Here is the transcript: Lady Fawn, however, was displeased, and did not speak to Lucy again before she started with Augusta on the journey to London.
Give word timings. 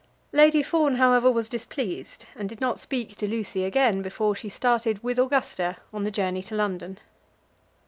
Lady 0.31 0.63
Fawn, 0.63 0.95
however, 0.95 1.31
was 1.31 1.47
displeased, 1.47 2.25
and 2.35 2.49
did 2.49 2.59
not 2.59 2.79
speak 2.79 3.15
to 3.15 3.27
Lucy 3.27 3.63
again 3.63 4.01
before 4.01 4.33
she 4.33 4.49
started 4.49 5.03
with 5.03 5.19
Augusta 5.19 5.77
on 5.93 6.05
the 6.05 6.09
journey 6.09 6.41
to 6.41 6.55
London. 6.55 6.97